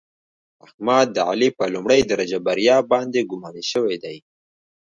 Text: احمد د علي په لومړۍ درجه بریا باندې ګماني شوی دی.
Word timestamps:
احمد 0.65 1.07
د 1.13 1.17
علي 1.29 1.49
په 1.57 1.63
لومړۍ 1.73 2.01
درجه 2.11 2.39
بریا 2.47 2.77
باندې 2.91 3.27
ګماني 3.29 3.63
شوی 3.71 3.95
دی. 4.03 4.17